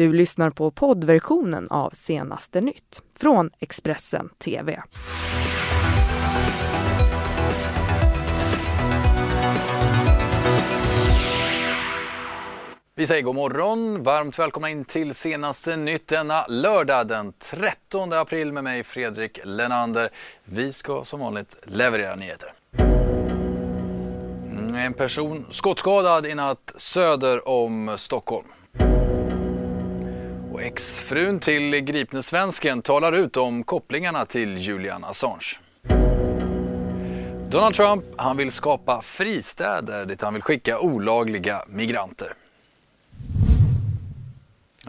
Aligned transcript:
Du 0.00 0.12
lyssnar 0.12 0.50
på 0.50 0.70
poddversionen 0.70 1.68
av 1.70 1.90
Senaste 1.90 2.60
nytt 2.60 3.02
från 3.16 3.50
Expressen 3.58 4.28
TV. 4.38 4.82
Vi 12.94 13.06
säger 13.06 13.22
god 13.22 13.34
morgon, 13.34 14.02
varmt 14.02 14.38
välkomna 14.38 14.70
in 14.70 14.84
till 14.84 15.14
senaste 15.14 15.76
nytt 15.76 16.08
denna 16.08 16.46
lördag 16.48 17.06
den 17.06 17.32
13 17.32 18.12
april 18.12 18.52
med 18.52 18.64
mig 18.64 18.84
Fredrik 18.84 19.40
Lenander. 19.44 20.10
Vi 20.44 20.72
ska 20.72 21.04
som 21.04 21.20
vanligt 21.20 21.56
leverera 21.62 22.16
nyheter. 22.16 22.52
En 24.76 24.92
person 24.94 25.46
skottskadad 25.50 26.26
i 26.26 26.34
natt 26.34 26.72
söder 26.76 27.48
om 27.48 27.94
Stockholm. 27.98 28.46
Och 30.60 30.66
exfrun 30.66 31.40
till 31.40 31.70
gripne 31.80 32.22
svensken 32.22 32.82
talar 32.82 33.12
ut 33.12 33.36
om 33.36 33.64
kopplingarna 33.64 34.26
till 34.26 34.58
Julian 34.58 35.04
Assange. 35.04 35.60
Donald 37.50 37.74
Trump 37.74 38.04
han 38.16 38.36
vill 38.36 38.50
skapa 38.50 39.02
fristäder 39.02 40.06
dit 40.06 40.22
han 40.22 40.34
vill 40.34 40.42
skicka 40.42 40.80
olagliga 40.80 41.64
migranter. 41.68 42.34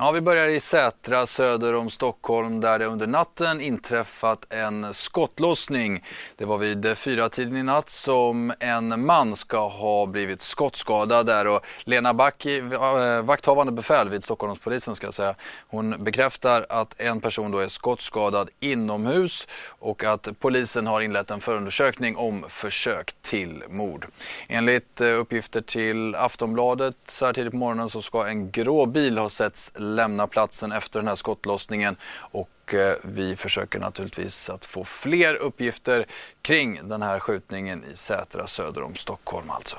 Ja, 0.04 0.12
vi 0.12 0.22
börjar 0.22 0.48
i 0.48 0.60
Sätra 0.60 1.26
söder 1.26 1.76
om 1.76 1.90
Stockholm 1.90 2.62
där 2.62 2.80
det 2.80 2.86
under 2.86 3.08
natten 3.08 3.62
inträffat 3.62 4.54
en 4.54 4.94
skottlossning. 4.94 6.04
Det 6.36 6.46
var 6.46 6.58
vid 6.58 6.98
fyra 6.98 7.30
tiden 7.30 7.58
i 7.58 7.64
natt 7.64 7.90
som 7.90 8.54
en 8.60 9.06
man 9.06 9.36
ska 9.36 9.68
ha 9.68 10.06
blivit 10.06 10.42
skottskadad 10.42 11.26
där 11.26 11.48
och 11.48 11.66
Lena 11.84 12.14
Backi, 12.14 12.58
eh, 12.58 13.22
vakthavande 13.22 13.72
befäl 13.72 14.10
vid 14.10 14.24
Stockholmspolisen 14.24 14.96
ska 14.96 15.08
jag 15.08 15.14
säga, 15.14 15.36
hon 15.68 16.04
bekräftar 16.04 16.66
att 16.70 16.96
en 16.98 17.22
person 17.22 17.52
då 17.52 17.60
är 17.60 17.68
skottskadad 17.68 18.50
inomhus 18.60 19.48
och 19.68 20.04
att 20.04 20.28
polisen 20.40 20.88
har 20.88 21.02
inlett 21.02 21.32
en 21.32 21.42
förundersökning 21.42 22.16
om 22.16 22.46
försök 22.50 23.14
till 23.22 23.64
mord. 23.70 24.08
Enligt 24.48 25.02
eh, 25.02 25.08
uppgifter 25.08 25.62
till 25.62 26.16
Aftonbladet 26.16 26.96
så 27.08 27.26
här 27.26 27.34
tidigt 27.34 27.52
på 27.52 27.58
morgonen 27.58 27.90
så 27.90 28.02
ska 28.02 28.28
en 28.28 28.52
grå 28.52 28.86
bil 28.86 29.18
ha 29.18 29.30
setts 29.30 29.72
lämna 29.96 30.28
platsen 30.28 30.72
efter 30.72 31.00
den 31.00 31.08
här 31.08 31.16
skottlossningen 31.16 31.96
och 32.14 32.74
eh, 32.74 32.96
vi 33.04 33.36
försöker 33.36 33.80
naturligtvis 33.80 34.50
att 34.50 34.66
få 34.66 34.84
fler 34.84 35.36
uppgifter 35.36 36.06
kring 36.42 36.88
den 36.88 37.02
här 37.02 37.20
skjutningen 37.20 37.84
i 37.92 37.96
Sätra 37.96 38.48
söder 38.48 38.84
om 38.84 38.96
Stockholm 38.96 39.50
alltså. 39.50 39.78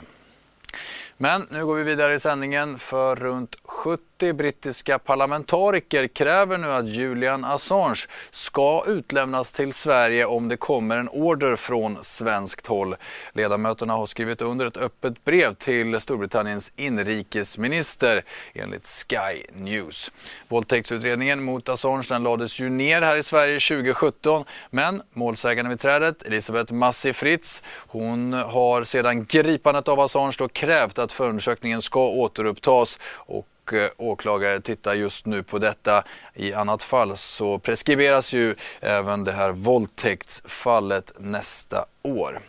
Men 1.17 1.47
nu 1.51 1.67
går 1.67 1.75
vi 1.75 1.83
vidare 1.83 2.15
i 2.15 2.19
sändningen 2.19 2.79
för 2.79 3.17
runt 3.17 3.57
70 3.65 4.33
brittiska 4.33 4.99
parlamentariker 4.99 6.07
kräver 6.07 6.59
nu 6.59 6.73
att 6.73 6.89
Julian 6.89 7.45
Assange 7.45 8.07
ska 8.31 8.85
utlämnas 8.87 9.53
till 9.53 9.73
Sverige 9.73 10.25
om 10.25 10.49
det 10.49 10.57
kommer 10.57 10.97
en 10.97 11.09
order 11.09 11.57
från 11.57 11.99
svenskt 12.01 12.67
håll. 12.67 12.97
Ledamöterna 13.33 13.93
har 13.93 14.07
skrivit 14.07 14.43
under 14.43 14.67
ett 14.67 14.77
öppet 14.77 15.25
brev 15.25 15.55
till 15.55 16.01
Storbritanniens 16.01 16.73
inrikesminister 16.77 18.25
enligt 18.55 18.87
Sky 18.87 19.43
News. 19.55 20.11
Våldtäktsutredningen 20.49 21.43
mot 21.43 21.69
Assange 21.69 22.05
den 22.09 22.23
lades 22.23 22.61
ju 22.61 22.69
ner 22.69 23.03
här 23.03 23.17
i 23.17 23.23
Sverige 23.23 23.61
2017 23.61 24.45
men 24.71 25.03
målsägandebiträdet 25.13 26.23
Elisabeth 26.23 26.73
Massi 26.73 27.13
Fritz 27.13 27.63
hon 27.77 28.33
har 28.33 28.85
sedan 28.85 29.25
gripandet 29.25 29.89
av 29.89 30.01
Assange 30.01 30.35
då 30.39 30.49
krävt 30.49 30.99
att 30.99 31.12
förundersökningen 31.13 31.83
ska 31.83 32.09
återupptas 32.09 32.99
och 33.17 33.73
eh, 33.73 33.91
åklagare 33.97 34.61
tittar 34.61 34.95
just 34.95 35.27
nu 35.27 35.43
på 35.43 35.59
detta. 35.59 36.05
I 36.35 36.53
annat 36.53 36.83
fall 36.83 37.17
så 37.17 37.59
preskriberas 37.59 38.33
ju 38.33 38.55
även 38.81 39.25
det 39.25 39.33
här 39.33 39.53
våldtäktsfallet 39.53 41.13
nästa 41.19 41.85
år. 42.03 42.41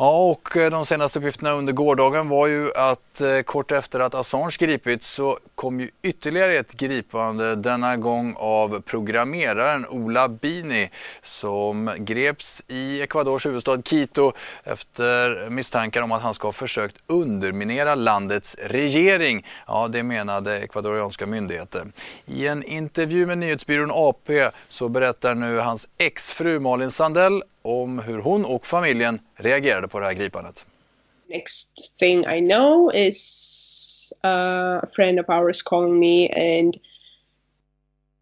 Ja, 0.00 0.30
och 0.30 0.56
eh, 0.56 0.70
de 0.70 0.86
senaste 0.86 1.18
uppgifterna 1.18 1.50
under 1.50 1.72
gårdagen 1.72 2.28
var 2.28 2.46
ju 2.46 2.74
att 2.74 3.20
eh, 3.20 3.40
kort 3.40 3.72
efter 3.72 4.00
att 4.00 4.14
Assange 4.14 4.56
gripits 4.58 5.06
så 5.06 5.38
kom 5.54 5.80
ju 5.80 5.90
ytterligare 6.02 6.58
ett 6.58 6.72
gripande, 6.72 7.56
denna 7.56 7.96
gång 7.96 8.34
av 8.38 8.80
programmeraren 8.80 9.86
Ola 9.86 10.28
Bini 10.28 10.90
som 11.22 11.90
greps 11.98 12.64
i 12.68 13.02
Ecuadors 13.02 13.46
huvudstad 13.46 13.82
Quito 13.82 14.32
efter 14.64 15.50
misstankar 15.50 16.02
om 16.02 16.12
att 16.12 16.22
han 16.22 16.34
ska 16.34 16.48
ha 16.48 16.52
försökt 16.52 16.96
underminera 17.06 17.94
landets 17.94 18.56
regering. 18.62 19.46
Ja, 19.66 19.88
det 19.88 20.02
menade 20.02 20.58
ecuadorianska 20.58 21.26
myndigheter. 21.26 21.86
I 22.26 22.46
en 22.46 22.62
intervju 22.62 23.26
med 23.26 23.38
nyhetsbyrån 23.38 23.90
AP 23.92 24.50
så 24.68 24.88
berättar 24.88 25.34
nu 25.34 25.58
hans 25.58 25.88
exfru 25.98 26.60
Malin 26.60 26.90
Sandell 26.90 27.42
om 27.62 27.98
hur 27.98 28.18
hon 28.18 28.44
och 28.44 28.66
familjen 28.66 29.20
reagerade 29.36 29.88
på 29.88 30.00
det 30.00 30.06
här 30.06 30.14
gripandet. 30.14 30.66
Next 31.28 31.92
thing 31.98 32.26
I 32.26 32.40
know 32.40 32.90
is 32.94 34.12
uh, 34.24 34.80
a 34.82 34.86
friend 34.96 35.20
of 35.20 35.28
ours 35.28 35.62
calling 35.62 36.00
me 36.00 36.28
and 36.28 36.74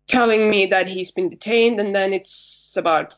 telling 0.06 0.50
me 0.50 0.66
that 0.66 0.86
he's 0.86 1.14
been 1.14 1.28
detained 1.28 1.80
and 1.80 1.94
then 1.94 2.12
it's 2.12 2.76
about 2.76 3.14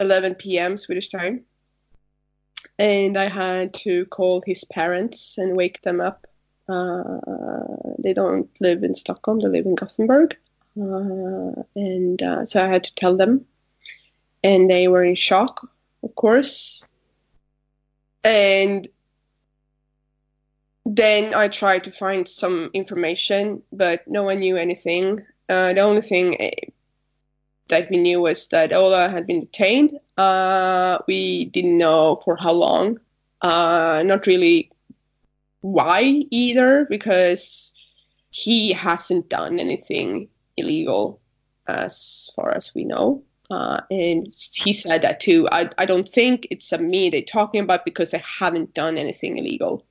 11 0.00 0.34
p.m. 0.34 0.76
Swedish 0.76 1.08
time. 1.08 1.44
And 2.78 3.16
I 3.16 3.28
had 3.28 3.74
to 3.84 4.06
call 4.06 4.42
his 4.46 4.64
parents 4.64 5.38
and 5.38 5.56
wake 5.56 5.82
them 5.82 6.00
up. 6.00 6.26
Uh, 6.68 7.18
they 7.98 8.12
don't 8.12 8.48
live 8.60 8.82
in 8.82 8.94
Stockholm, 8.94 9.40
they 9.40 9.48
live 9.48 9.66
in 9.66 9.74
Gothenburg. 9.74 10.36
Uh, 10.80 11.62
and 11.76 12.22
uh, 12.22 12.44
so 12.44 12.64
I 12.64 12.68
had 12.68 12.84
to 12.84 12.94
tell 12.94 13.16
them 13.16 13.44
and 14.42 14.70
they 14.70 14.88
were 14.88 15.04
in 15.04 15.14
shock, 15.14 15.68
of 16.02 16.14
course. 16.14 16.86
And 18.24 18.88
then 20.84 21.34
I 21.34 21.48
tried 21.48 21.84
to 21.84 21.90
find 21.90 22.26
some 22.26 22.70
information, 22.74 23.62
but 23.72 24.06
no 24.08 24.24
one 24.24 24.40
knew 24.40 24.56
anything. 24.56 25.20
Uh, 25.48 25.72
the 25.72 25.80
only 25.80 26.00
thing 26.00 26.40
eh, 26.40 26.50
that 27.68 27.88
we 27.90 27.96
knew 27.96 28.20
was 28.20 28.48
that 28.48 28.72
Ola 28.72 29.08
had 29.08 29.26
been 29.26 29.40
detained. 29.40 29.98
Uh, 30.16 30.98
we 31.06 31.46
didn't 31.46 31.78
know 31.78 32.20
for 32.24 32.36
how 32.36 32.52
long. 32.52 32.98
Uh, 33.42 34.02
not 34.04 34.26
really 34.26 34.70
why 35.60 36.24
either, 36.30 36.86
because 36.90 37.72
he 38.30 38.72
hasn't 38.72 39.28
done 39.28 39.60
anything 39.60 40.28
illegal 40.56 41.20
as 41.68 42.30
far 42.34 42.50
as 42.54 42.74
we 42.74 42.84
know. 42.84 43.22
Uh, 43.50 43.80
and 43.90 44.26
he 44.54 44.72
said 44.72 45.02
that 45.02 45.20
too. 45.20 45.48
I, 45.52 45.68
I 45.78 45.84
don't 45.84 46.08
think 46.08 46.46
it's 46.50 46.72
a 46.72 46.78
me 46.78 47.10
they're 47.10 47.22
talking 47.22 47.60
about 47.60 47.84
because 47.84 48.14
I 48.14 48.22
haven't 48.24 48.74
done 48.74 48.96
anything 48.96 49.36
illegal. 49.36 49.84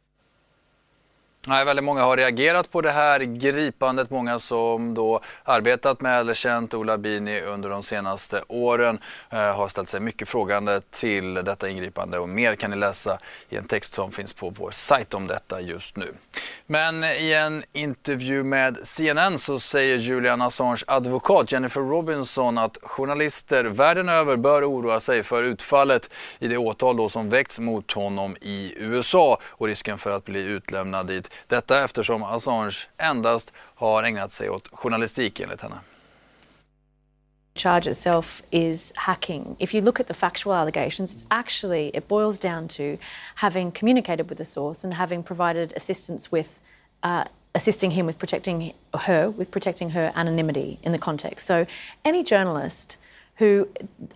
Nej, 1.47 1.65
väldigt 1.65 1.85
många 1.85 2.03
har 2.03 2.17
reagerat 2.17 2.71
på 2.71 2.81
det 2.81 2.91
här 2.91 3.19
gripandet. 3.19 4.09
Många 4.09 4.39
som 4.39 4.93
då 4.93 5.19
arbetat 5.43 6.01
med 6.01 6.19
eller 6.19 6.33
känt 6.33 6.73
Ola 6.73 6.97
Bini 6.97 7.41
under 7.41 7.69
de 7.69 7.83
senaste 7.83 8.43
åren 8.47 8.99
eh, 9.29 9.39
har 9.39 9.67
ställt 9.67 9.89
sig 9.89 9.99
mycket 9.99 10.29
frågande 10.29 10.81
till 10.81 11.33
detta 11.33 11.69
ingripande 11.69 12.19
och 12.19 12.29
mer 12.29 12.55
kan 12.55 12.71
ni 12.71 12.77
läsa 12.77 13.17
i 13.49 13.57
en 13.57 13.67
text 13.67 13.93
som 13.93 14.11
finns 14.11 14.33
på 14.33 14.49
vår 14.49 14.71
sajt 14.71 15.13
om 15.13 15.27
detta 15.27 15.61
just 15.61 15.97
nu. 15.97 16.13
Men 16.67 17.03
i 17.03 17.33
en 17.33 17.63
intervju 17.73 18.43
med 18.43 18.77
CNN 18.83 19.37
så 19.37 19.59
säger 19.59 19.97
Julian 19.97 20.41
Assange 20.41 20.83
advokat 20.87 21.51
Jennifer 21.51 21.81
Robinson 21.81 22.57
att 22.57 22.77
journalister 22.81 23.63
världen 23.63 24.09
över 24.09 24.37
bör 24.37 24.69
oroa 24.71 24.99
sig 24.99 25.23
för 25.23 25.43
utfallet 25.43 26.09
i 26.39 26.47
det 26.47 26.57
åtal 26.57 26.97
då 26.97 27.09
som 27.09 27.29
väckts 27.29 27.59
mot 27.59 27.91
honom 27.91 28.35
i 28.41 28.73
USA 28.77 29.39
och 29.45 29.67
risken 29.67 29.97
för 29.97 30.11
att 30.11 30.25
bli 30.25 30.39
utlämnad 30.39 31.07
dit. 31.07 31.30
Detta 31.47 31.83
eftersom 31.83 32.23
Assange 32.23 32.89
endast 32.97 33.53
har 33.75 34.03
ägnat 34.03 34.31
sig 34.31 34.49
åt 34.49 34.67
journalistik 34.71 35.39
enligt 35.39 35.61
henne. 35.61 35.79
charge 37.55 37.87
itself 37.87 38.41
is 38.51 38.93
hacking. 38.95 39.55
If 39.59 39.73
you 39.73 39.81
look 39.81 39.99
at 39.99 40.07
the 40.07 40.13
factual 40.13 40.53
allegations, 40.53 41.15
it's 41.15 41.25
actually 41.29 41.91
it 41.93 42.07
boils 42.07 42.39
down 42.39 42.67
to 42.69 42.97
having 43.35 43.71
communicated 43.71 44.29
with 44.29 44.37
the 44.37 44.45
source 44.45 44.83
and 44.83 44.93
having 44.93 45.23
provided 45.23 45.73
assistance 45.75 46.31
with 46.31 46.59
uh, 47.03 47.25
assisting 47.53 47.91
him 47.91 48.05
with 48.05 48.17
protecting 48.17 48.73
her 48.93 49.29
with 49.29 49.51
protecting 49.51 49.89
her 49.91 50.11
anonymity 50.15 50.79
in 50.83 50.91
the 50.91 50.97
context. 50.97 51.45
So 51.45 51.65
any 52.05 52.23
journalist 52.23 52.97
who 53.41 53.67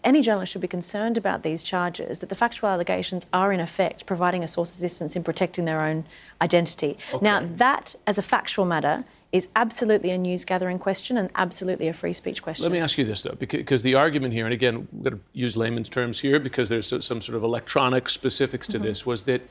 any 0.04 0.22
journalist 0.22 0.52
should 0.52 0.62
be 0.62 0.68
concerned 0.68 1.18
about 1.18 1.42
these 1.42 1.64
charges 1.64 2.20
that 2.20 2.30
the 2.30 2.36
factual 2.36 2.70
allegations 2.70 3.26
are 3.34 3.52
in 3.52 3.60
effect 3.60 4.06
providing 4.06 4.44
a 4.44 4.48
source 4.48 4.76
assistance 4.78 5.16
in 5.16 5.24
protecting 5.24 5.66
their 5.66 5.82
own 5.82 6.06
identity. 6.42 6.96
Okay. 7.12 7.26
Now 7.26 7.44
that 7.56 7.96
as 8.06 8.20
a 8.20 8.22
factual 8.22 8.66
matter 8.66 9.04
is 9.32 9.48
absolutely 9.56 10.12
a 10.12 10.18
news 10.20 10.46
gathering 10.46 10.78
question 10.78 11.18
and 11.18 11.32
absolutely 11.34 11.88
a 11.88 11.94
free 11.94 12.14
speech 12.14 12.44
question. 12.44 12.62
Let 12.62 12.72
me 12.72 12.78
ask 12.78 13.00
you 13.00 13.04
this 13.04 13.24
though, 13.24 13.34
because 13.34 13.82
the 13.82 13.96
argument 13.96 14.36
here, 14.36 14.46
and 14.46 14.54
again, 14.54 14.88
we're 14.92 15.10
going 15.10 15.20
to 15.20 15.26
use 15.34 15.58
layman's 15.58 15.90
terms 15.90 16.20
here 16.20 16.40
because 16.40 16.70
there's 16.70 16.88
some 16.88 17.20
sort 17.20 17.36
of 17.36 17.44
electronic 17.44 18.10
specifics 18.10 18.68
to 18.68 18.78
mm-hmm. 18.78 18.86
this, 18.86 19.08
was 19.08 19.24
that 19.24 19.42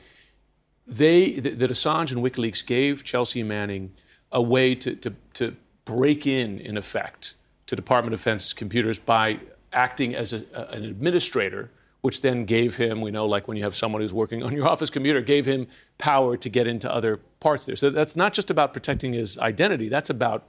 they 0.87 1.31
that 1.33 1.69
Assange 1.69 2.13
and 2.13 2.23
WikiLeaks 2.23 2.65
gave 2.65 3.03
Chelsea 3.03 3.43
Manning 3.43 3.91
a 4.31 4.41
way 4.41 4.73
to, 4.75 4.95
to, 4.95 5.13
to 5.33 5.55
break 5.83 6.25
in, 6.25 6.59
in 6.59 6.77
effect, 6.77 7.35
to 7.67 7.75
Department 7.75 8.13
of 8.13 8.21
Defense 8.21 8.53
computers 8.53 8.99
by 8.99 9.39
acting 9.75 10.15
as 10.15 10.33
a, 10.33 10.43
an 10.71 10.85
administrator, 10.85 11.69
which 12.01 12.21
then 12.21 12.45
gave 12.45 12.77
him, 12.77 13.01
we 13.01 13.11
know, 13.11 13.25
like 13.25 13.47
when 13.47 13.57
you 13.57 13.63
have 13.63 13.75
someone 13.75 14.01
who's 14.01 14.13
working 14.13 14.43
on 14.43 14.53
your 14.53 14.67
office 14.73 14.89
computer, 14.89 15.21
gave 15.21 15.45
him 15.45 15.67
power 15.97 16.37
to 16.37 16.49
get 16.49 16.67
into 16.67 16.91
other 16.91 17.17
parts 17.39 17.65
there. 17.65 17.75
So 17.75 17.89
that's 17.89 18.15
not 18.15 18.33
just 18.33 18.49
about 18.49 18.73
protecting 18.73 19.13
his 19.13 19.37
identity, 19.37 19.89
that's 19.89 20.09
about 20.09 20.43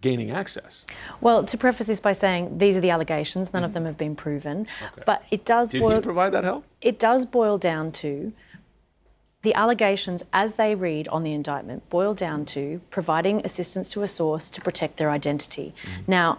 gaining 0.00 0.30
access. 0.30 0.84
Well, 1.20 1.44
to 1.44 1.56
preface 1.56 1.86
this 1.86 2.00
by 2.00 2.12
saying 2.12 2.58
these 2.58 2.76
are 2.76 2.80
the 2.80 2.90
allegations, 2.90 3.52
none 3.52 3.60
mm-hmm. 3.60 3.66
of 3.66 3.72
them 3.74 3.84
have 3.84 3.96
been 3.96 4.16
proven, 4.16 4.66
okay. 4.82 5.02
but 5.06 5.22
it 5.30 5.44
does 5.44 5.70
Did 5.70 5.80
boil, 5.80 5.96
he 5.96 6.00
provide 6.02 6.32
that 6.32 6.44
help? 6.44 6.64
It 6.80 6.98
does 6.98 7.24
boil 7.24 7.56
down 7.56 7.92
to 7.92 8.32
the 9.42 9.54
allegations, 9.54 10.24
as 10.32 10.54
they 10.54 10.74
read 10.74 11.08
on 11.08 11.24
the 11.24 11.32
indictment, 11.32 11.88
boil 11.90 12.14
down 12.14 12.44
to 12.46 12.80
providing 12.90 13.44
assistance 13.44 13.88
to 13.90 14.02
a 14.02 14.08
source 14.08 14.48
to 14.50 14.60
protect 14.60 14.98
their 14.98 15.10
identity. 15.10 15.74
Mm-hmm. 15.82 16.02
Now, 16.06 16.38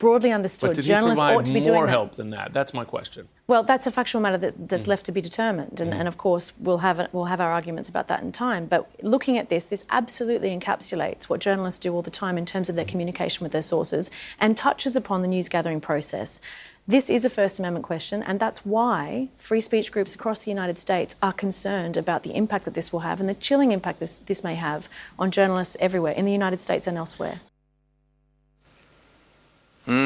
broadly 0.00 0.32
understood, 0.32 0.74
but 0.74 0.82
journalists 0.82 1.22
ought 1.22 1.44
to 1.44 1.52
be 1.52 1.60
doing 1.60 1.76
more 1.76 1.86
that. 1.86 1.92
help 1.92 2.16
than 2.16 2.30
that. 2.30 2.52
That's 2.52 2.74
my 2.74 2.84
question. 2.84 3.28
Well, 3.46 3.62
that's 3.62 3.86
a 3.86 3.90
factual 3.92 4.20
matter 4.20 4.38
that, 4.38 4.68
that's 4.68 4.84
mm. 4.84 4.88
left 4.88 5.06
to 5.06 5.12
be 5.12 5.20
determined, 5.20 5.80
and, 5.80 5.92
mm. 5.92 5.98
and, 5.98 6.08
of 6.08 6.16
course 6.18 6.52
we'll 6.58 6.78
have 6.78 7.08
we'll 7.12 7.26
have 7.26 7.40
our 7.40 7.52
arguments 7.52 7.88
about 7.88 8.08
that 8.08 8.22
in 8.22 8.32
time. 8.32 8.66
But 8.66 8.90
looking 9.02 9.38
at 9.38 9.50
this, 9.50 9.66
this 9.66 9.84
absolutely 9.90 10.56
encapsulates 10.58 11.24
what 11.24 11.38
journalists 11.40 11.78
do 11.78 11.94
all 11.94 12.02
the 12.02 12.10
time 12.10 12.36
in 12.38 12.46
terms 12.46 12.68
of 12.68 12.76
their 12.76 12.84
communication 12.84 13.44
with 13.44 13.52
their 13.52 13.62
sources, 13.62 14.10
and 14.40 14.56
touches 14.56 14.96
upon 14.96 15.22
the 15.22 15.28
news 15.28 15.48
gathering 15.48 15.80
process. 15.80 16.40
This 16.88 17.10
is 17.10 17.24
a 17.24 17.30
First 17.30 17.58
Amendment 17.58 17.84
question, 17.84 18.22
and 18.22 18.40
that's 18.40 18.64
why 18.64 19.28
free 19.36 19.60
speech 19.60 19.92
groups 19.92 20.14
across 20.14 20.44
the 20.44 20.50
United 20.50 20.78
States 20.78 21.14
are 21.22 21.32
concerned 21.32 21.96
about 21.96 22.22
the 22.22 22.34
impact 22.34 22.64
that 22.64 22.74
this 22.74 22.90
will 22.92 23.00
have 23.00 23.20
and 23.20 23.28
the 23.28 23.34
chilling 23.34 23.70
impact 23.70 24.00
this, 24.00 24.16
this 24.16 24.42
may 24.42 24.54
have 24.54 24.88
on 25.18 25.30
journalists 25.30 25.76
everywhere 25.78 26.14
in 26.14 26.24
the 26.24 26.32
United 26.32 26.60
States 26.60 26.86
and 26.86 26.96
elsewhere. 26.96 27.40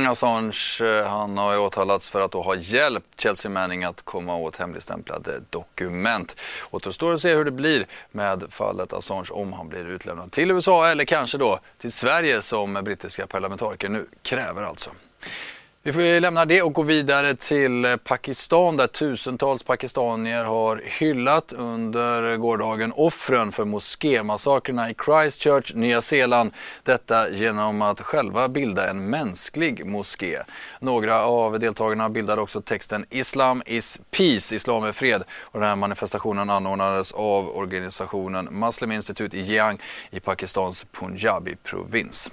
Assange 0.07 0.81
eh, 0.83 1.07
han 1.07 1.39
har 1.39 1.53
ju 1.53 1.59
åtalats 1.59 2.09
för 2.09 2.21
att 2.21 2.31
då 2.31 2.43
ha 2.43 2.57
hjälpt 2.57 3.21
Chelsea 3.21 3.51
Manning 3.51 3.85
att 3.85 4.03
komma 4.03 4.37
åt 4.37 4.57
hemligstämplade 4.57 5.41
dokument. 5.51 6.41
Återstår 6.71 7.15
att 7.15 7.21
se 7.21 7.35
hur 7.35 7.45
det 7.45 7.51
blir 7.51 7.87
med 8.11 8.45
fallet 8.51 8.93
Assange 8.93 9.29
om 9.31 9.53
han 9.53 9.69
blir 9.69 9.89
utlämnad 9.89 10.33
till 10.33 10.51
USA 10.51 10.89
eller 10.89 11.05
kanske 11.05 11.39
då 11.39 11.59
till 11.79 11.93
Sverige 11.93 12.43
som 12.43 12.75
brittiska 12.75 13.27
parlamentariker 13.27 13.89
nu 13.89 14.07
kräver 14.23 14.63
alltså. 14.63 14.91
Vi 15.87 15.93
får 15.93 16.21
lämna 16.21 16.45
det 16.45 16.63
och 16.63 16.73
gå 16.73 16.83
vidare 16.83 17.35
till 17.35 17.85
eh, 17.85 17.97
Pakistan 17.97 18.77
där 18.77 18.87
tusentals 18.87 19.63
pakistanier 19.63 20.45
har 20.45 20.83
hyllat 21.01 21.53
under 21.53 22.37
gårdagen 22.37 22.93
offren 22.97 23.53
för 23.53 23.65
moskémassakrerna 23.65 24.91
i 24.91 24.95
Christchurch, 25.05 25.75
Nya 25.75 26.01
Zeeland. 26.01 26.53
Detta 26.83 27.31
genom 27.31 27.83
att 27.83 28.01
själva 28.01 28.49
bilda 28.49 28.91
en 28.91 29.11
mänsklig 29.11 29.87
moské. 29.87 30.43
Några 30.81 31.25
av 31.25 31.59
deltagarna 31.59 32.09
bildade 32.09 32.43
också 32.43 32.61
texten 32.61 33.07
Islam 33.11 33.63
is 33.67 34.01
peace, 34.11 34.57
Islam 34.57 34.85
är 34.85 34.93
fred. 34.93 35.25
Och 35.41 35.61
den 35.61 35.69
här 35.69 35.77
manifestationen 35.77 36.51
anordnades 36.51 37.13
av 37.13 37.57
organisationen 37.57 38.45
Muslim 38.45 38.93
Institute 38.93 39.37
i 39.37 39.41
Jiang 39.41 39.79
i 40.11 40.21
Pakistans 40.21 40.87
Punjabi-provins. 40.93 42.31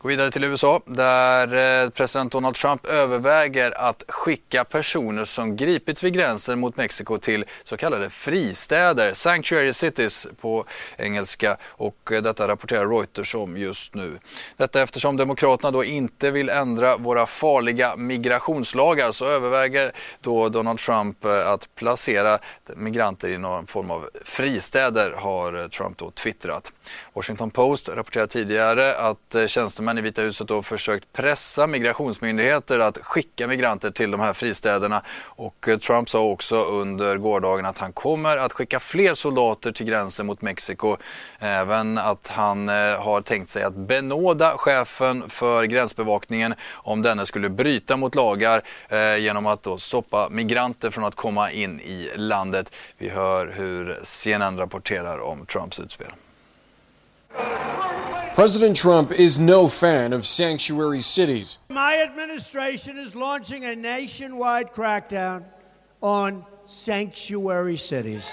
Gå 0.00 0.08
vidare 0.08 0.30
till 0.30 0.44
USA 0.44 0.80
där 0.86 1.82
eh, 1.84 1.90
president 1.90 2.32
Donald 2.32 2.54
Trump 2.54 2.86
överväger 2.86 3.80
att 3.80 4.04
skicka 4.08 4.64
personer 4.64 5.24
som 5.24 5.56
gripits 5.56 6.04
vid 6.04 6.14
gränsen 6.14 6.58
mot 6.58 6.76
Mexiko 6.76 7.18
till 7.18 7.44
så 7.64 7.76
kallade 7.76 8.10
fristäder, 8.10 9.14
sanctuary 9.14 9.72
cities 9.72 10.26
på 10.40 10.64
engelska 10.96 11.56
och 11.62 12.12
eh, 12.12 12.22
detta 12.22 12.48
rapporterar 12.48 12.88
Reuters 12.88 13.34
om 13.34 13.56
just 13.56 13.94
nu. 13.94 14.18
Detta 14.56 14.82
eftersom 14.82 15.16
Demokraterna 15.16 15.70
då 15.70 15.84
inte 15.84 16.30
vill 16.30 16.48
ändra 16.48 16.96
våra 16.96 17.26
farliga 17.26 17.96
migrationslagar 17.96 19.12
så 19.12 19.26
överväger 19.26 19.92
då 20.20 20.48
Donald 20.48 20.78
Trump 20.78 21.24
eh, 21.24 21.48
att 21.48 21.74
placera 21.74 22.38
migranter 22.76 23.28
i 23.28 23.38
någon 23.38 23.66
form 23.66 23.90
av 23.90 24.10
fristäder 24.24 25.12
har 25.12 25.68
Trump 25.68 25.98
då 25.98 26.10
twittrat. 26.10 26.72
Washington 27.12 27.50
Post 27.50 27.88
rapporterade 27.88 28.32
tidigare 28.32 28.94
att 28.94 29.36
tjänstemän 29.46 29.87
tjänstemän 29.88 29.98
i 29.98 30.00
Vita 30.00 30.22
huset 30.22 30.48
då 30.48 30.62
försökt 30.62 31.12
pressa 31.12 31.66
migrationsmyndigheter 31.66 32.78
att 32.78 32.98
skicka 32.98 33.46
migranter 33.46 33.90
till 33.90 34.10
de 34.10 34.20
här 34.20 34.32
fristäderna. 34.32 35.02
Och 35.36 35.68
eh, 35.68 35.78
Trump 35.78 36.08
sa 36.08 36.20
också 36.20 36.56
under 36.56 37.16
gårdagen 37.16 37.66
att 37.66 37.78
han 37.78 37.92
kommer 37.92 38.36
att 38.36 38.52
skicka 38.52 38.80
fler 38.80 39.14
soldater 39.14 39.72
till 39.72 39.86
gränsen 39.86 40.26
mot 40.26 40.42
Mexiko. 40.42 40.96
Även 41.38 41.98
att 41.98 42.26
han 42.26 42.68
eh, 42.68 42.74
har 43.00 43.22
tänkt 43.22 43.48
sig 43.48 43.62
att 43.62 43.74
benåda 43.74 44.56
chefen 44.56 45.30
för 45.30 45.64
gränsbevakningen 45.64 46.54
om 46.74 47.02
denne 47.02 47.26
skulle 47.26 47.48
bryta 47.48 47.96
mot 47.96 48.14
lagar 48.14 48.62
eh, 48.88 49.16
genom 49.16 49.46
att 49.46 49.62
då 49.62 49.78
stoppa 49.78 50.28
migranter 50.30 50.90
från 50.90 51.04
att 51.04 51.14
komma 51.14 51.50
in 51.50 51.80
i 51.80 52.10
landet. 52.16 52.74
Vi 52.98 53.08
hör 53.08 53.54
hur 53.56 53.98
CNN 54.02 54.58
rapporterar 54.58 55.18
om 55.18 55.46
Trumps 55.46 55.80
utspel. 55.80 56.12
President 58.38 58.76
Trump 58.76 59.10
is 59.10 59.36
no 59.36 59.68
fan 59.68 60.12
of 60.12 60.24
sanctuary 60.24 61.02
cities. 61.02 61.58
My 61.70 62.00
administration 62.00 62.96
is 62.96 63.16
launching 63.16 63.64
a 63.64 63.74
nationwide 63.74 64.72
crackdown 64.72 65.42
on 66.00 66.46
sanctuary 66.64 67.76
cities. 67.76 68.30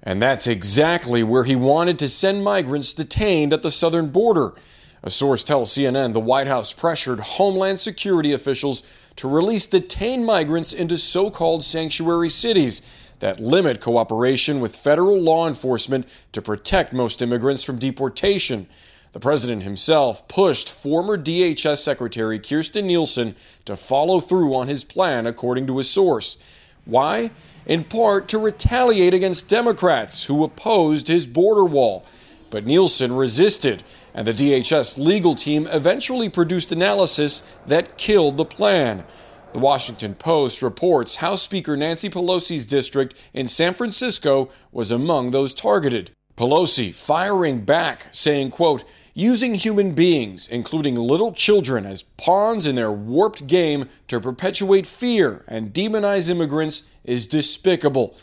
And 0.00 0.22
that's 0.22 0.46
exactly 0.46 1.24
where 1.24 1.42
he 1.42 1.56
wanted 1.56 1.98
to 1.98 2.08
send 2.08 2.44
migrants 2.44 2.94
detained 2.94 3.52
at 3.52 3.62
the 3.62 3.72
southern 3.72 4.10
border. 4.10 4.54
A 5.02 5.10
source 5.10 5.42
tells 5.42 5.74
CNN 5.74 6.12
the 6.12 6.20
White 6.20 6.46
House 6.46 6.72
pressured 6.72 7.18
Homeland 7.18 7.80
Security 7.80 8.32
officials 8.32 8.84
to 9.16 9.26
release 9.26 9.66
detained 9.66 10.24
migrants 10.24 10.72
into 10.72 10.96
so 10.96 11.32
called 11.32 11.64
sanctuary 11.64 12.30
cities 12.30 12.80
that 13.20 13.40
limit 13.40 13.80
cooperation 13.80 14.60
with 14.60 14.76
federal 14.76 15.20
law 15.20 15.48
enforcement 15.48 16.06
to 16.32 16.42
protect 16.42 16.92
most 16.92 17.22
immigrants 17.22 17.64
from 17.64 17.78
deportation. 17.78 18.66
The 19.12 19.20
president 19.20 19.62
himself 19.62 20.28
pushed 20.28 20.68
former 20.68 21.16
DHS 21.16 21.78
Secretary 21.78 22.38
Kirsten 22.38 22.86
Nielsen 22.86 23.34
to 23.64 23.76
follow 23.76 24.20
through 24.20 24.54
on 24.54 24.68
his 24.68 24.84
plan, 24.84 25.26
according 25.26 25.66
to 25.68 25.78
a 25.78 25.84
source. 25.84 26.36
Why? 26.84 27.30
In 27.64 27.84
part 27.84 28.28
to 28.28 28.38
retaliate 28.38 29.14
against 29.14 29.48
Democrats 29.48 30.24
who 30.24 30.44
opposed 30.44 31.08
his 31.08 31.26
border 31.26 31.64
wall. 31.64 32.04
But 32.50 32.66
Nielsen 32.66 33.12
resisted, 33.14 33.82
and 34.14 34.26
the 34.26 34.34
DHS 34.34 34.98
legal 34.98 35.34
team 35.34 35.66
eventually 35.68 36.28
produced 36.28 36.70
analysis 36.70 37.42
that 37.66 37.98
killed 37.98 38.36
the 38.36 38.44
plan. 38.44 39.04
The 39.52 39.60
Washington 39.60 40.14
Post 40.14 40.60
reports 40.60 41.16
House 41.16 41.42
Speaker 41.42 41.76
Nancy 41.76 42.10
Pelosi's 42.10 42.66
district 42.66 43.14
in 43.32 43.48
San 43.48 43.72
Francisco 43.72 44.50
was 44.70 44.90
among 44.90 45.30
those 45.30 45.54
targeted. 45.54 46.10
Pelosi 46.36 46.92
firing 46.92 47.64
back, 47.64 48.08
saying, 48.12 48.50
quote, 48.50 48.84
using 49.14 49.54
human 49.54 49.92
beings, 49.92 50.46
including 50.46 50.94
little 50.94 51.32
children, 51.32 51.86
as 51.86 52.02
pawns 52.02 52.66
in 52.66 52.74
their 52.74 52.92
warped 52.92 53.46
game 53.46 53.88
to 54.08 54.20
perpetuate 54.20 54.86
fear 54.86 55.42
and 55.48 55.72
demonize 55.72 56.28
immigrants 56.28 56.82
is 57.04 57.26
despicable. 57.26 58.14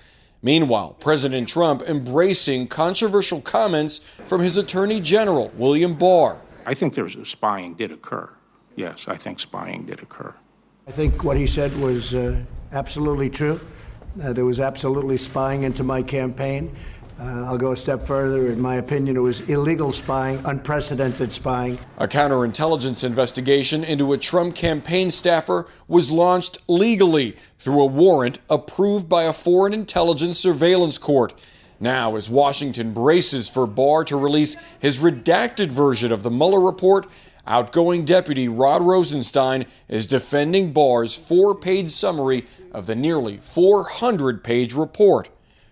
Meanwhile, 0.43 0.97
President 0.99 1.49
Trump 1.49 1.81
embracing 1.81 2.67
controversial 2.67 3.41
comments 3.41 3.97
from 3.97 4.41
his 4.41 4.57
Attorney 4.57 5.01
General, 5.01 5.51
William 5.55 5.95
Barr. 5.95 6.41
I 6.67 6.75
think 6.75 6.93
there's 6.93 7.17
spying 7.27 7.73
did 7.73 7.91
occur. 7.91 8.29
Yes, 8.75 9.07
I 9.07 9.15
think 9.17 9.39
spying 9.39 9.85
did 9.85 10.03
occur. 10.03 10.35
I 10.85 10.91
think 10.91 11.23
what 11.23 11.37
he 11.37 11.47
said 11.47 11.73
was 11.77 12.13
uh, 12.13 12.35
absolutely 12.73 13.29
true. 13.29 13.57
Uh, 14.21 14.33
there 14.33 14.43
was 14.43 14.59
absolutely 14.59 15.15
spying 15.15 15.63
into 15.63 15.81
my 15.81 16.03
campaign. 16.03 16.75
Uh, 17.17 17.45
I'll 17.45 17.57
go 17.57 17.71
a 17.71 17.77
step 17.77 18.05
further. 18.05 18.51
In 18.51 18.59
my 18.59 18.75
opinion, 18.75 19.15
it 19.15 19.21
was 19.21 19.47
illegal 19.49 19.93
spying, 19.93 20.41
unprecedented 20.43 21.31
spying. 21.31 21.79
A 21.99 22.07
counterintelligence 22.07 23.01
investigation 23.05 23.85
into 23.85 24.11
a 24.11 24.17
Trump 24.17 24.55
campaign 24.55 25.09
staffer 25.09 25.67
was 25.87 26.11
launched 26.11 26.57
legally 26.67 27.37
through 27.59 27.81
a 27.81 27.85
warrant 27.85 28.39
approved 28.49 29.07
by 29.07 29.23
a 29.23 29.31
foreign 29.31 29.73
intelligence 29.73 30.37
surveillance 30.37 30.97
court. 30.97 31.33
Now, 31.79 32.17
as 32.17 32.29
Washington 32.29 32.93
braces 32.93 33.47
for 33.47 33.65
Barr 33.65 34.03
to 34.05 34.17
release 34.17 34.57
his 34.79 34.99
redacted 34.99 35.71
version 35.71 36.11
of 36.11 36.23
the 36.23 36.31
Mueller 36.31 36.59
report, 36.59 37.07
Outgoing 37.45 38.05
Deputy 38.05 38.47
Rod 38.47 38.81
Rosenstein 38.81 39.65
is 39.89 40.07
defending 40.07 40.71
Barr's 40.71 41.13
four 41.15 41.53
page 41.53 41.89
summary 41.89 42.45
of 42.71 42.85
the 42.85 42.95
nearly 42.95 43.37
400 43.37 44.43
page 44.43 44.73
report. 44.73 45.29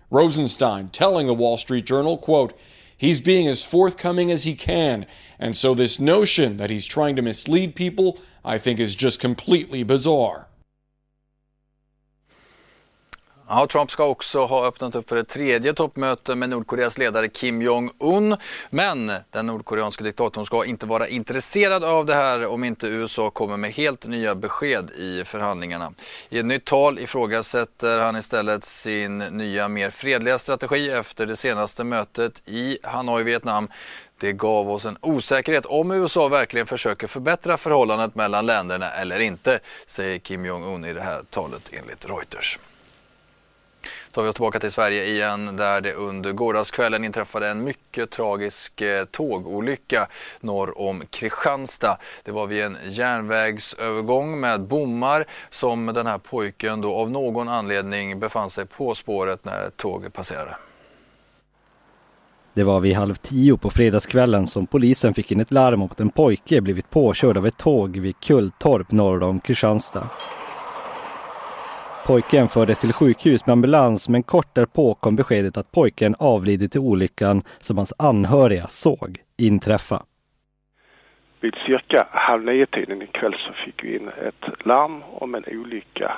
Rosenstein 0.09 0.89
telling 0.89 1.27
the 1.27 1.33
Wall 1.33 1.57
Street 1.57 1.85
Journal, 1.85 2.17
quote, 2.17 2.53
He's 2.97 3.21
being 3.21 3.47
as 3.47 3.63
forthcoming 3.63 4.29
as 4.29 4.43
he 4.43 4.53
can, 4.53 5.07
and 5.39 5.55
so 5.55 5.73
this 5.73 5.99
notion 5.99 6.57
that 6.57 6.69
he's 6.69 6.85
trying 6.85 7.15
to 7.15 7.21
mislead 7.23 7.73
people, 7.73 8.19
I 8.45 8.57
think, 8.57 8.79
is 8.79 8.95
just 8.95 9.19
completely 9.19 9.81
bizarre. 9.81 10.49
Ja, 13.53 13.67
Trump 13.67 13.91
ska 13.91 14.05
också 14.05 14.45
ha 14.45 14.67
öppnat 14.67 14.95
upp 14.95 15.09
för 15.09 15.15
ett 15.15 15.27
tredje 15.27 15.73
toppmöte 15.73 16.35
med 16.35 16.49
Nordkoreas 16.49 16.97
ledare 16.97 17.27
Kim 17.27 17.61
Jong-Un. 17.61 18.37
Men 18.69 19.11
den 19.29 19.45
nordkoreanske 19.45 20.03
diktatorn 20.03 20.45
ska 20.45 20.65
inte 20.65 20.85
vara 20.85 21.07
intresserad 21.07 21.83
av 21.83 22.05
det 22.05 22.15
här 22.15 22.45
om 22.45 22.63
inte 22.63 22.87
USA 22.87 23.29
kommer 23.29 23.57
med 23.57 23.71
helt 23.71 24.07
nya 24.07 24.35
besked 24.35 24.91
i 24.91 25.23
förhandlingarna. 25.25 25.93
I 26.29 26.39
ett 26.39 26.45
nytt 26.45 26.65
tal 26.65 26.99
ifrågasätter 26.99 27.99
han 27.99 28.15
istället 28.15 28.63
sin 28.63 29.17
nya 29.17 29.67
mer 29.67 29.89
fredliga 29.89 30.39
strategi 30.39 30.89
efter 30.89 31.25
det 31.25 31.35
senaste 31.35 31.83
mötet 31.83 32.41
i 32.45 32.77
Hanoi, 32.83 33.23
Vietnam. 33.23 33.67
Det 34.19 34.31
gav 34.31 34.71
oss 34.71 34.85
en 34.85 34.97
osäkerhet 35.01 35.65
om 35.65 35.91
USA 35.91 36.27
verkligen 36.27 36.67
försöker 36.67 37.07
förbättra 37.07 37.57
förhållandet 37.57 38.15
mellan 38.15 38.45
länderna 38.45 38.91
eller 38.91 39.19
inte, 39.19 39.59
säger 39.85 40.19
Kim 40.19 40.45
Jong-Un 40.45 40.85
i 40.85 40.93
det 40.93 41.01
här 41.01 41.21
talet 41.29 41.69
enligt 41.73 42.05
Reuters 42.09 42.59
tar 44.11 44.23
vi 44.23 44.29
oss 44.29 44.35
tillbaka 44.35 44.59
till 44.59 44.71
Sverige 44.71 45.05
igen 45.05 45.57
där 45.57 45.81
det 45.81 45.93
under 45.93 46.31
gårdagskvällen 46.31 47.05
inträffade 47.05 47.47
en 47.47 47.63
mycket 47.63 48.09
tragisk 48.09 48.81
eh, 48.81 49.05
tågolycka 49.05 50.07
norr 50.39 50.81
om 50.81 51.03
Kristianstad. 51.09 51.97
Det 52.23 52.31
var 52.31 52.47
vid 52.47 52.63
en 52.63 52.77
järnvägsövergång 52.89 54.39
med 54.39 54.61
bommar 54.61 55.25
som 55.49 55.85
den 55.85 56.07
här 56.07 56.17
pojken 56.17 56.81
då 56.81 56.95
av 56.95 57.11
någon 57.11 57.49
anledning 57.49 58.19
befann 58.19 58.49
sig 58.49 58.65
på 58.65 58.95
spåret 58.95 59.45
när 59.45 59.69
tåget 59.75 60.13
passerade. 60.13 60.55
Det 62.53 62.63
var 62.63 62.79
vid 62.79 62.95
halv 62.95 63.15
tio 63.15 63.57
på 63.57 63.69
fredagskvällen 63.69 64.47
som 64.47 64.67
polisen 64.67 65.13
fick 65.13 65.31
in 65.31 65.39
ett 65.39 65.51
larm 65.51 65.81
om 65.81 65.91
att 65.91 65.99
en 65.99 66.09
pojke 66.09 66.61
blivit 66.61 66.89
påkörd 66.89 67.37
av 67.37 67.47
ett 67.47 67.57
tåg 67.57 67.97
vid 67.97 68.19
Kulltorp 68.19 68.91
norr 68.91 69.23
om 69.23 69.39
Kristianstad. 69.39 70.09
Pojken 72.05 72.47
fördes 72.47 72.79
till 72.79 72.93
sjukhus 72.93 73.45
med 73.45 73.53
ambulans 73.53 74.09
men 74.09 74.23
kort 74.23 74.55
därpå 74.55 74.93
kom 74.93 75.15
beskedet 75.15 75.57
att 75.57 75.71
pojken 75.71 76.15
avlidit 76.19 76.75
i 76.75 76.79
olyckan 76.79 77.43
som 77.59 77.77
hans 77.77 77.93
anhöriga 77.99 78.67
såg 78.67 79.17
inträffa. 79.37 80.03
Vid 81.39 81.55
cirka 81.65 82.07
halv 82.11 82.43
nio-tiden 82.45 83.01
ikväll 83.01 83.35
så 83.47 83.53
fick 83.65 83.83
vi 83.83 83.95
in 83.95 84.07
ett 84.07 84.65
larm 84.65 85.03
om 85.13 85.35
en 85.35 85.43
olycka 85.47 86.17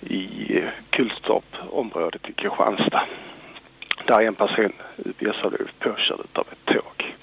i 0.00 0.60
Kullstorp-området 0.90 2.28
i 2.28 2.32
Kristianstad. 2.32 3.02
Där 4.06 4.20
en 4.20 4.34
person 4.34 4.72
uppges 4.96 5.36
blivit 5.42 5.78
påkörd 5.78 6.26
av 6.32 6.46
ett 6.52 6.74
tåg. 6.74 7.14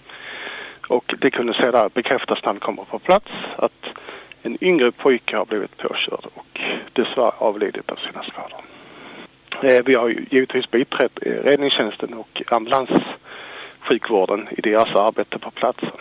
Och 0.87 1.13
det 1.21 1.31
kunde 1.31 1.53
sedan 1.53 1.89
bekräftas 1.93 2.39
när 2.41 2.47
han 2.47 2.59
kommer 2.59 2.83
på 2.83 2.99
plats 2.99 3.31
att 3.55 3.85
en 4.41 4.63
yngre 4.63 4.91
pojke 4.91 5.37
har 5.37 5.45
blivit 5.45 5.77
påkörd 5.77 6.25
och 6.35 6.59
dessvärre 6.93 7.33
avlidit 7.37 7.91
av 7.91 7.95
sina 7.95 8.23
skador. 8.23 8.61
Eh, 9.63 9.83
vi 9.85 9.95
har 9.95 10.09
givetvis 10.09 10.71
biträtt 10.71 11.19
eh, 11.21 11.31
räddningstjänsten 11.31 12.13
och 12.13 12.41
ambulanssjukvården 12.47 14.47
i 14.51 14.61
deras 14.61 14.95
arbete 14.95 15.39
på 15.39 15.51
platsen. 15.51 15.99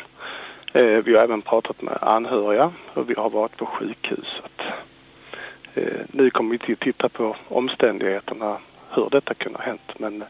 Eh, 0.72 0.84
vi 0.84 1.14
har 1.14 1.22
även 1.22 1.42
pratat 1.42 1.82
med 1.82 1.98
anhöriga 2.00 2.72
och 2.94 3.10
vi 3.10 3.14
har 3.14 3.30
varit 3.30 3.56
på 3.56 3.66
sjukhuset. 3.66 4.60
Nu 6.12 6.30
kommer 6.30 6.58
vi 6.66 6.72
att 6.72 6.80
titta 6.80 7.08
på 7.08 7.36
omständigheterna, 7.48 8.58
hur 8.90 9.08
detta 9.10 9.34
kunde 9.34 9.58
ha 9.58 9.64
hänt. 9.64 9.92
Men 9.98 10.24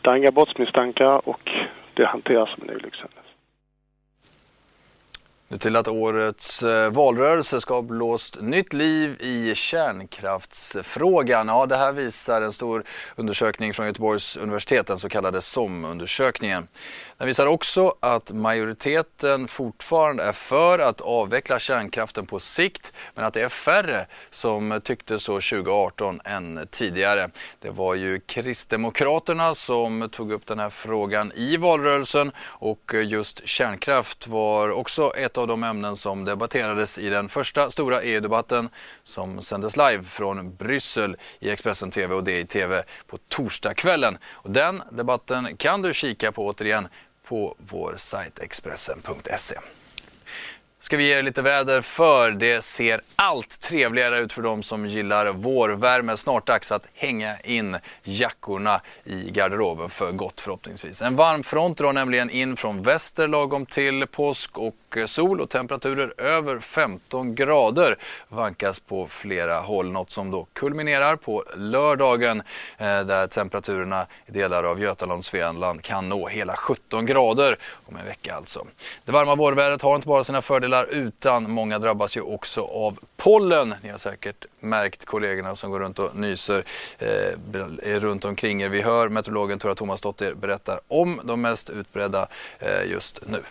det 0.00 0.10
är 0.10 0.16
inga 0.16 0.30
brottsmisstankar 0.30 1.28
och 1.28 1.50
det 1.94 2.04
hanteras 2.04 2.50
som 2.50 2.62
en 2.62 2.76
olyckshändelse. 2.76 3.33
Nu 5.48 5.58
till 5.58 5.76
att 5.76 5.88
årets 5.88 6.62
eh, 6.62 6.90
valrörelse 6.90 7.60
ska 7.60 7.74
ha 7.74 7.82
blåst 7.82 8.40
nytt 8.40 8.72
liv 8.72 9.16
i 9.20 9.54
kärnkraftsfrågan. 9.54 11.48
Ja, 11.48 11.66
det 11.66 11.76
här 11.76 11.92
visar 11.92 12.42
en 12.42 12.52
stor 12.52 12.84
undersökning 13.16 13.74
från 13.74 13.86
Göteborgs 13.86 14.36
universitet, 14.36 14.86
den 14.86 14.98
så 14.98 15.08
kallade 15.08 15.40
SOM-undersökningen. 15.40 16.68
Den 17.16 17.26
visar 17.26 17.46
också 17.46 17.94
att 18.00 18.32
majoriteten 18.32 19.48
fortfarande 19.48 20.22
är 20.22 20.32
för 20.32 20.78
att 20.78 21.00
avveckla 21.00 21.58
kärnkraften 21.58 22.26
på 22.26 22.40
sikt, 22.40 22.92
men 23.14 23.24
att 23.24 23.34
det 23.34 23.42
är 23.42 23.48
färre 23.48 24.06
som 24.30 24.80
tyckte 24.84 25.18
så 25.18 25.32
2018 25.32 26.20
än 26.24 26.66
tidigare. 26.70 27.30
Det 27.60 27.70
var 27.70 27.94
ju 27.94 28.20
Kristdemokraterna 28.20 29.54
som 29.54 30.08
tog 30.12 30.32
upp 30.32 30.46
den 30.46 30.58
här 30.58 30.70
frågan 30.70 31.32
i 31.34 31.56
valrörelsen 31.56 32.32
och 32.38 32.92
just 33.04 33.48
kärnkraft 33.48 34.26
var 34.26 34.70
också 34.70 35.12
ett 35.16 35.33
av 35.38 35.44
av 35.44 35.48
de 35.48 35.64
ämnen 35.64 35.96
som 35.96 36.24
debatterades 36.24 36.98
i 36.98 37.08
den 37.08 37.28
första 37.28 37.70
stora 37.70 38.02
EU-debatten 38.02 38.68
som 39.02 39.42
sändes 39.42 39.76
live 39.76 40.02
från 40.02 40.54
Bryssel 40.54 41.16
i 41.40 41.50
Expressen 41.50 41.90
TV 41.90 42.14
och 42.14 42.24
det 42.24 42.38
i 42.38 42.46
TV 42.46 42.82
på 43.06 43.18
torsdagskvällen. 43.28 44.18
Och 44.32 44.50
den 44.50 44.82
debatten 44.90 45.56
kan 45.56 45.82
du 45.82 45.94
kika 45.94 46.32
på 46.32 46.46
återigen 46.46 46.88
på 47.28 47.54
vår 47.58 47.94
sajt 47.96 48.38
Expressen.se 48.38 49.58
ska 50.84 50.96
vi 50.96 51.08
ge 51.08 51.18
er 51.18 51.22
lite 51.22 51.42
väder 51.42 51.80
för 51.80 52.30
det 52.30 52.64
ser 52.64 53.00
allt 53.16 53.60
trevligare 53.60 54.18
ut 54.18 54.32
för 54.32 54.42
de 54.42 54.62
som 54.62 54.86
gillar 54.86 55.32
vårvärme. 55.32 56.16
Snart 56.16 56.46
dags 56.46 56.72
att 56.72 56.86
hänga 56.94 57.40
in 57.40 57.76
jackorna 58.02 58.80
i 59.04 59.30
garderoben 59.30 59.90
för 59.90 60.12
gott 60.12 60.40
förhoppningsvis. 60.40 61.02
En 61.02 61.16
varm 61.16 61.42
front 61.42 61.78
drar 61.78 61.92
nämligen 61.92 62.30
in 62.30 62.56
från 62.56 62.82
väster 62.82 63.28
lagom 63.28 63.66
till 63.66 64.06
påsk 64.06 64.58
och 64.58 64.74
sol 65.06 65.40
och 65.40 65.50
temperaturer 65.50 66.14
över 66.18 66.60
15 66.60 67.34
grader 67.34 67.96
vankas 68.28 68.80
på 68.80 69.08
flera 69.08 69.60
håll. 69.60 69.90
Något 69.90 70.10
som 70.10 70.30
då 70.30 70.46
kulminerar 70.52 71.16
på 71.16 71.44
lördagen 71.56 72.42
eh, 72.78 73.00
där 73.00 73.26
temperaturerna 73.26 74.06
i 74.26 74.32
delar 74.32 74.64
av 74.64 74.80
Götaland 74.80 75.18
och 75.18 75.24
Svealand 75.24 75.82
kan 75.82 76.08
nå 76.08 76.28
hela 76.28 76.56
17 76.56 77.06
grader 77.06 77.58
om 77.86 77.96
en 77.96 78.04
vecka 78.04 78.34
alltså. 78.34 78.66
Det 79.04 79.12
varma 79.12 79.34
vårvädret 79.34 79.82
har 79.82 79.94
inte 79.94 80.08
bara 80.08 80.24
sina 80.24 80.42
fördelar 80.42 80.73
utan 80.82 81.50
många 81.50 81.78
drabbas 81.78 82.16
ju 82.16 82.20
också 82.20 82.62
av 82.62 82.98
pollen. 83.16 83.74
Ni 83.82 83.90
har 83.90 83.98
säkert 83.98 84.46
märkt 84.60 85.04
kollegorna 85.04 85.56
som 85.56 85.70
går 85.70 85.80
runt 85.80 85.98
och 85.98 86.16
nyser 86.16 86.64
eh, 86.98 88.00
runt 88.00 88.24
omkring 88.24 88.62
er. 88.62 88.68
Vi 88.68 88.80
hör 88.80 89.08
meteorologen 89.08 89.58
Tora 89.58 89.74
Thomasdottir 89.74 90.34
berätta 90.34 90.80
om 90.88 91.20
de 91.24 91.40
mest 91.40 91.70
utbredda 91.70 92.28
eh, 92.58 92.90
just 92.90 93.20
nu. 93.26 93.42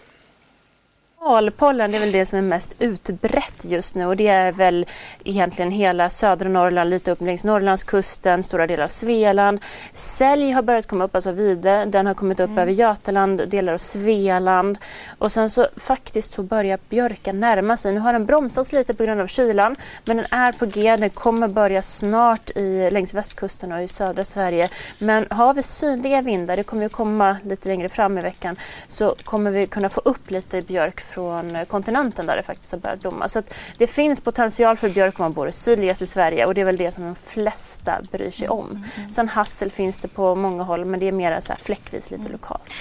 Alpollen 1.25 1.91
det 1.91 1.97
är 1.97 1.99
väl 1.99 2.11
det 2.11 2.25
som 2.25 2.39
är 2.39 2.43
mest 2.43 2.75
utbrett 2.79 3.65
just 3.65 3.95
nu 3.95 4.05
och 4.05 4.17
det 4.17 4.27
är 4.27 4.51
väl 4.51 4.85
egentligen 5.23 5.71
hela 5.71 6.09
södra 6.09 6.49
Norrland, 6.49 6.89
lite 6.89 7.11
upp 7.11 7.21
längs 7.21 7.43
Norrlandskusten, 7.43 8.43
stora 8.43 8.67
delar 8.67 8.83
av 8.83 8.87
Svealand. 8.87 9.59
Sälj 9.93 10.51
har 10.51 10.61
börjat 10.61 10.87
komma 10.87 11.03
upp, 11.03 11.15
alltså 11.15 11.31
vide, 11.31 11.85
den 11.85 12.05
har 12.05 12.13
kommit 12.13 12.39
upp 12.39 12.49
mm. 12.49 12.59
över 12.59 12.71
Götaland, 12.71 13.49
delar 13.49 13.73
av 13.73 13.77
Svealand 13.77 14.77
och 15.17 15.31
sen 15.31 15.49
så 15.49 15.67
faktiskt 15.77 16.33
så 16.33 16.43
börjar 16.43 16.79
björken 16.89 17.39
närma 17.39 17.77
sig. 17.77 17.93
Nu 17.93 17.99
har 17.99 18.13
den 18.13 18.25
bromsats 18.25 18.73
lite 18.73 18.93
på 18.93 19.03
grund 19.03 19.21
av 19.21 19.27
kylan 19.27 19.75
men 20.05 20.17
den 20.17 20.25
är 20.31 20.51
på 20.51 20.65
G, 20.65 20.95
den 20.95 21.09
kommer 21.09 21.47
börja 21.47 21.81
snart 21.81 22.49
i, 22.55 22.89
längs 22.91 23.13
västkusten 23.13 23.71
och 23.71 23.83
i 23.83 23.87
södra 23.87 24.23
Sverige. 24.23 24.69
Men 24.97 25.27
har 25.29 25.53
vi 25.53 25.63
sydliga 25.63 26.21
vindar, 26.21 26.55
det 26.55 26.63
kommer 26.63 26.83
ju 26.83 26.89
komma 26.89 27.37
lite 27.43 27.67
längre 27.67 27.89
fram 27.89 28.17
i 28.17 28.21
veckan, 28.21 28.55
så 28.87 29.15
kommer 29.23 29.51
vi 29.51 29.67
kunna 29.67 29.89
få 29.89 30.01
upp 30.05 30.31
lite 30.31 30.61
björk 30.61 31.12
från 31.13 31.65
kontinenten 31.65 32.25
där 32.25 32.35
det 32.35 32.43
faktiskt 32.43 32.71
har 32.71 32.79
börjat 32.79 32.99
blomma. 32.99 33.29
Så 33.29 33.43
det 33.77 33.87
finns 33.87 34.21
potential 34.21 34.77
för 34.77 34.89
björk 34.89 35.19
om 35.19 35.23
man 35.23 35.33
bor 35.33 35.51
sydligast 35.51 36.01
i 36.01 36.05
Sverige 36.05 36.45
och 36.45 36.53
det 36.53 36.61
är 36.61 36.65
väl 36.65 36.77
det 36.77 36.91
som 36.91 37.03
de 37.03 37.15
flesta 37.15 38.01
bryr 38.11 38.31
sig 38.31 38.49
om. 38.49 38.69
Mm, 38.69 38.83
mm. 38.97 39.09
Sen 39.09 39.29
hassel 39.29 39.71
finns 39.71 39.99
det 39.99 40.07
på 40.07 40.35
många 40.35 40.63
håll 40.63 40.85
men 40.85 40.99
det 40.99 41.07
är 41.07 41.11
mer 41.11 41.39
så 41.39 41.53
här 41.53 41.59
fläckvis 41.59 42.11
lite 42.11 42.31
lokalt. 42.31 42.73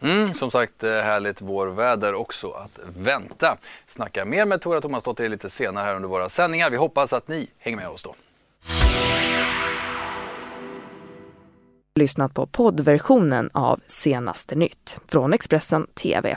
Mm, 0.00 0.34
som 0.34 0.50
sagt, 0.50 0.82
eh, 0.82 0.90
härligt 0.90 1.40
vårväder 1.40 2.14
också 2.14 2.50
att 2.50 2.78
vänta. 2.96 3.56
Snacka 3.86 4.24
mer 4.24 4.44
med 4.44 4.60
Tora 4.60 4.80
Tomasdottir 4.80 5.28
lite 5.28 5.50
senare 5.50 5.84
här 5.84 5.96
under 5.96 6.08
våra 6.08 6.28
sändningar. 6.28 6.70
Vi 6.70 6.76
hoppas 6.76 7.12
att 7.12 7.28
ni 7.28 7.48
hänger 7.58 7.76
med 7.76 7.88
oss 7.88 8.02
då. 8.02 8.14
Lyssnat 11.94 12.34
på 12.34 12.46
poddversionen 12.46 13.50
av 13.52 13.80
Senaste 13.86 14.54
nytt 14.54 15.00
från 15.08 15.32
Expressen 15.32 15.86
TV. 15.86 16.36